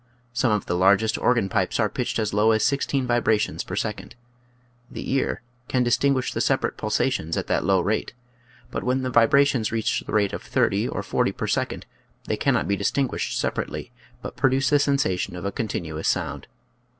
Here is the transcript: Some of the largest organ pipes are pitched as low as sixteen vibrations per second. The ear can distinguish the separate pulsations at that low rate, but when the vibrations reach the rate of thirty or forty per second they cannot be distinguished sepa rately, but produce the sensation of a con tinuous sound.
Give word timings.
Some 0.33 0.51
of 0.51 0.65
the 0.65 0.73
largest 0.75 1.19
organ 1.19 1.47
pipes 1.47 1.79
are 1.79 1.87
pitched 1.87 2.17
as 2.17 2.33
low 2.33 2.49
as 2.53 2.63
sixteen 2.65 3.05
vibrations 3.05 3.63
per 3.63 3.75
second. 3.75 4.15
The 4.89 5.11
ear 5.11 5.43
can 5.67 5.83
distinguish 5.83 6.33
the 6.33 6.41
separate 6.41 6.75
pulsations 6.75 7.37
at 7.37 7.45
that 7.45 7.65
low 7.65 7.81
rate, 7.81 8.13
but 8.71 8.83
when 8.83 9.03
the 9.03 9.11
vibrations 9.11 9.71
reach 9.71 9.99
the 10.07 10.13
rate 10.13 10.33
of 10.33 10.41
thirty 10.41 10.87
or 10.87 11.03
forty 11.03 11.31
per 11.31 11.45
second 11.45 11.85
they 12.25 12.35
cannot 12.35 12.67
be 12.67 12.75
distinguished 12.75 13.39
sepa 13.39 13.63
rately, 13.67 13.91
but 14.23 14.35
produce 14.35 14.71
the 14.71 14.79
sensation 14.79 15.35
of 15.35 15.45
a 15.45 15.51
con 15.51 15.67
tinuous 15.67 16.05
sound. 16.07 16.47